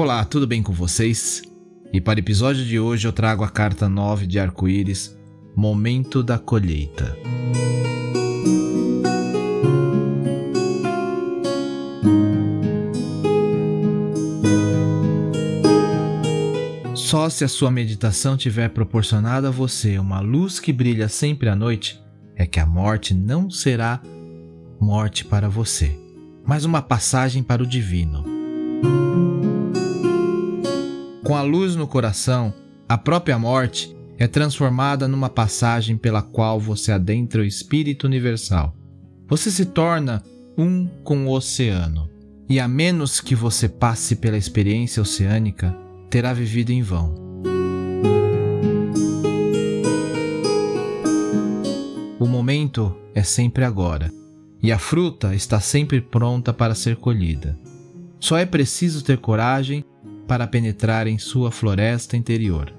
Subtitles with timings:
[0.00, 1.42] Olá, tudo bem com vocês?
[1.92, 5.18] E para o episódio de hoje eu trago a carta 9 de arco-íris,
[5.56, 7.18] Momento da Colheita.
[16.94, 21.56] Só se a sua meditação tiver proporcionado a você uma luz que brilha sempre à
[21.56, 22.00] noite,
[22.36, 24.00] é que a morte não será
[24.80, 25.98] morte para você,
[26.46, 29.27] mas uma passagem para o divino.
[31.28, 32.54] Com a luz no coração,
[32.88, 38.74] a própria morte é transformada numa passagem pela qual você adentra o espírito universal.
[39.28, 40.22] Você se torna
[40.56, 42.08] um com o oceano,
[42.48, 45.76] e a menos que você passe pela experiência oceânica,
[46.08, 47.14] terá vivido em vão.
[52.18, 54.10] O momento é sempre agora,
[54.62, 57.54] e a fruta está sempre pronta para ser colhida.
[58.18, 59.84] Só é preciso ter coragem
[60.28, 62.72] para penetrar em sua floresta interior.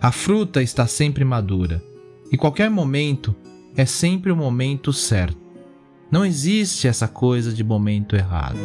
[0.00, 1.82] A fruta está sempre madura,
[2.30, 3.34] e qualquer momento
[3.76, 5.36] é sempre o momento certo.
[6.10, 8.56] Não existe essa coisa de momento errado.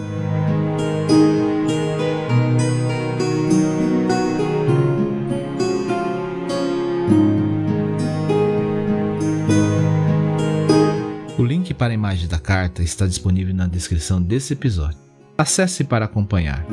[11.38, 15.00] O link para a imagem da carta está disponível na descrição desse episódio.
[15.36, 16.64] Acesse para acompanhar.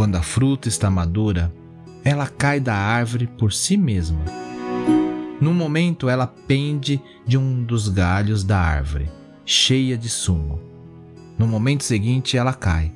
[0.00, 1.52] Quando a fruta está madura,
[2.02, 4.24] ela cai da árvore por si mesma.
[5.38, 9.10] No momento, ela pende de um dos galhos da árvore,
[9.44, 10.58] cheia de sumo.
[11.38, 12.94] No momento seguinte, ela cai.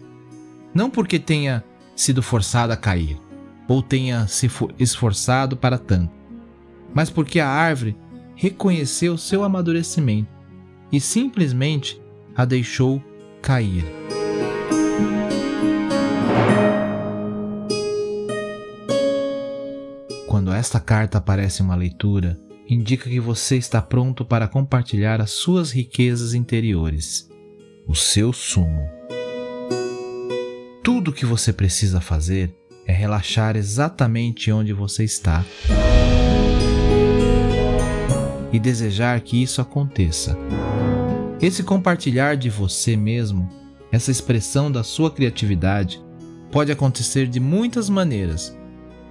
[0.73, 1.63] Não porque tenha
[1.95, 3.21] sido forçada a cair,
[3.69, 6.11] ou tenha se esforçado para tanto,
[6.95, 7.99] mas porque a árvore
[8.35, 10.31] reconheceu seu amadurecimento
[10.91, 12.01] e simplesmente
[12.35, 13.05] a deixou
[13.43, 13.85] cair.
[20.35, 22.37] Quando esta carta aparece em uma leitura,
[22.69, 27.31] indica que você está pronto para compartilhar as suas riquezas interiores,
[27.87, 28.83] o seu sumo.
[30.83, 32.53] Tudo o que você precisa fazer
[32.85, 35.45] é relaxar exatamente onde você está
[38.53, 40.37] e desejar que isso aconteça.
[41.41, 43.49] Esse compartilhar de você mesmo,
[43.93, 46.05] essa expressão da sua criatividade,
[46.51, 48.59] pode acontecer de muitas maneiras: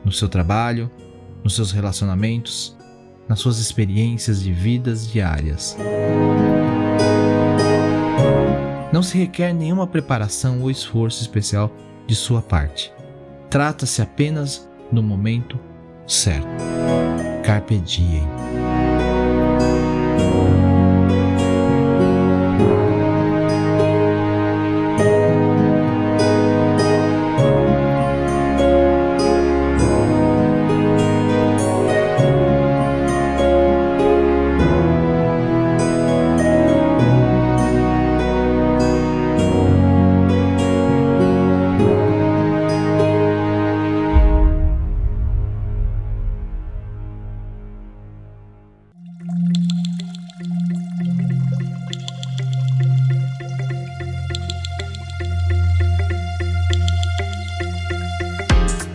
[0.04, 0.92] no seu trabalho,
[1.44, 2.78] nos seus relacionamentos,
[3.28, 5.78] nas suas experiências de vidas diárias.
[8.92, 11.72] Não se requer nenhuma preparação ou esforço especial
[12.06, 12.94] de sua parte.
[13.50, 15.60] Trata-se apenas do momento
[16.08, 16.48] certo.
[17.44, 18.53] Carpe diem.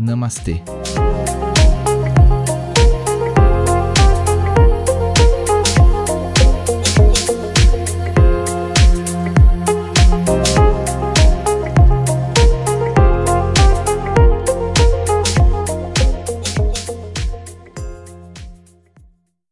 [0.00, 0.62] Namastê.